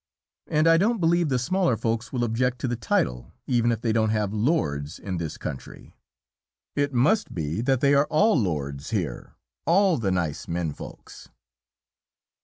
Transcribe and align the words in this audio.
And 0.47 0.67
I 0.67 0.77
don't 0.77 0.99
believe 0.99 1.29
the 1.29 1.37
smaller 1.37 1.77
Folks 1.77 2.11
will 2.11 2.23
object 2.23 2.57
to 2.61 2.67
the 2.67 2.75
title, 2.75 3.33
even 3.45 3.71
if 3.71 3.81
they 3.81 3.93
don't 3.93 4.09
have 4.09 4.33
"lords" 4.33 4.97
in 4.97 5.17
this 5.17 5.37
country. 5.37 5.95
It 6.75 6.91
must 6.91 7.35
be 7.35 7.61
they 7.61 7.93
are 7.93 8.07
all 8.07 8.35
lords 8.35 8.89
here, 8.89 9.35
all 9.67 9.99
the 9.99 10.09
nice 10.09 10.47
men 10.47 10.73
Folks. 10.73 11.29